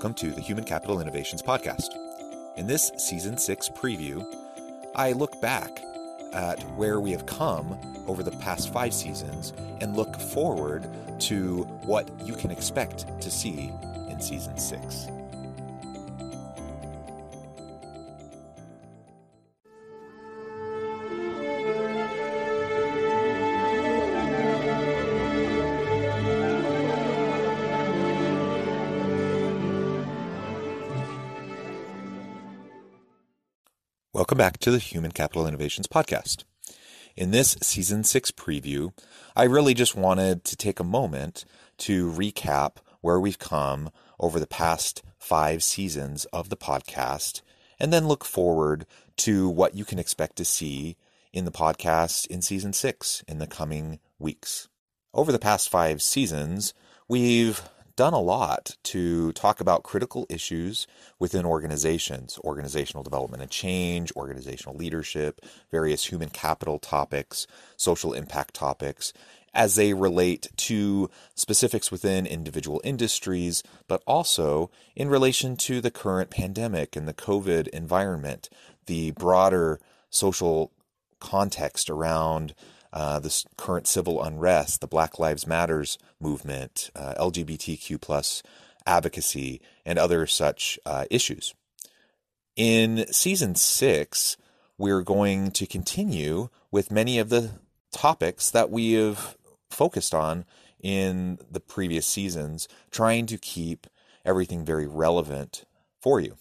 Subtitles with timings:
[0.00, 1.90] Welcome to the Human Capital Innovations Podcast.
[2.56, 4.24] In this season six preview,
[4.94, 5.82] I look back
[6.32, 12.08] at where we have come over the past five seasons and look forward to what
[12.24, 13.74] you can expect to see
[14.08, 15.06] in season six.
[34.20, 36.44] Welcome back to the Human Capital Innovations Podcast.
[37.16, 38.92] In this season six preview,
[39.34, 41.46] I really just wanted to take a moment
[41.78, 47.40] to recap where we've come over the past five seasons of the podcast
[47.78, 48.84] and then look forward
[49.16, 50.98] to what you can expect to see
[51.32, 54.68] in the podcast in season six in the coming weeks.
[55.14, 56.74] Over the past five seasons,
[57.08, 57.62] we've
[58.00, 60.86] done a lot to talk about critical issues
[61.18, 65.38] within organizations, organizational development and change, organizational leadership,
[65.70, 69.12] various human capital topics, social impact topics,
[69.52, 76.30] as they relate to specifics within individual industries, but also in relation to the current
[76.30, 78.48] pandemic and the COVID environment,
[78.86, 79.78] the broader
[80.08, 80.72] social
[81.20, 82.54] context around
[82.92, 88.42] uh, the current civil unrest, the Black Lives Matters movement, uh, LGBTQ plus
[88.86, 91.54] advocacy, and other such uh, issues.
[92.56, 94.36] In season six,
[94.76, 97.50] we're going to continue with many of the
[97.92, 99.36] topics that we have
[99.70, 100.44] focused on
[100.82, 103.86] in the previous seasons, trying to keep
[104.24, 105.64] everything very relevant
[106.00, 106.36] for you.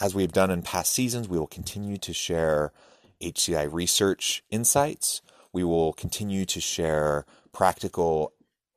[0.00, 2.72] As we've done in past seasons, we will continue to share
[3.20, 5.22] HCI research insights
[5.52, 8.32] we will continue to share practical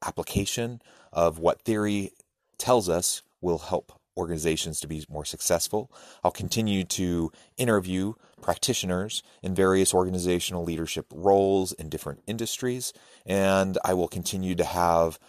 [0.05, 2.11] application of what theory
[2.57, 5.91] tells us will help organizations to be more successful.
[6.23, 12.93] I'll continue to interview practitioners in various organizational leadership roles in different industries,
[13.25, 15.19] and I will continue to have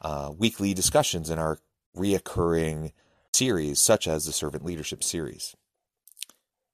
[0.00, 1.58] uh, weekly discussions in our
[1.96, 2.92] reoccurring
[3.32, 5.54] series, such as the Servant Leadership Series.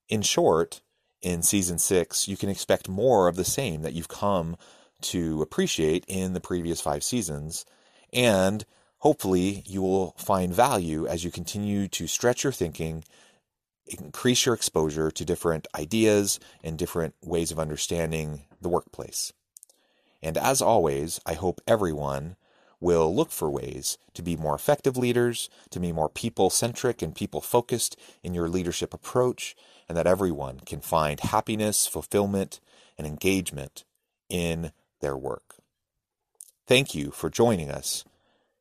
[0.08, 0.80] In short,
[1.26, 4.56] in season six, you can expect more of the same that you've come
[5.00, 7.66] to appreciate in the previous five seasons.
[8.12, 8.64] And
[8.98, 13.02] hopefully, you will find value as you continue to stretch your thinking,
[13.88, 19.32] increase your exposure to different ideas and different ways of understanding the workplace.
[20.22, 22.36] And as always, I hope everyone
[22.80, 27.14] will look for ways to be more effective leaders, to be more people centric and
[27.14, 29.56] people focused in your leadership approach,
[29.88, 32.60] and that everyone can find happiness, fulfillment,
[32.98, 33.84] and engagement
[34.28, 35.56] in their work.
[36.66, 38.04] Thank you for joining us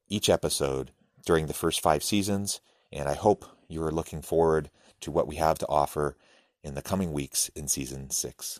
[0.08, 0.92] each episode
[1.26, 2.62] during the first five seasons,
[2.92, 4.70] and I hope you are looking forward
[5.02, 6.16] to what we have to offer
[6.64, 8.60] in the coming weeks in season six.